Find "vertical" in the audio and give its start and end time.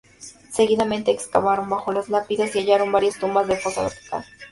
3.83-4.25